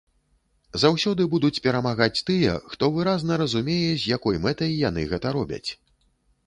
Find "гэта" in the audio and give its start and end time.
5.15-5.27